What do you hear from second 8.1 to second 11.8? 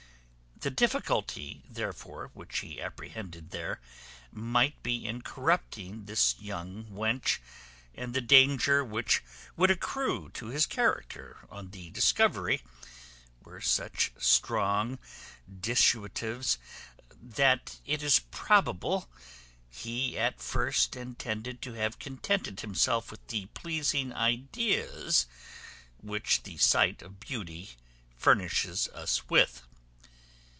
the danger which would accrue to his character on